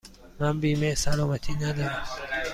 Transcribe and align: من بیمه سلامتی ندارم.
من 0.39 0.59
بیمه 0.59 0.95
سلامتی 0.95 1.53
ندارم. 1.53 2.05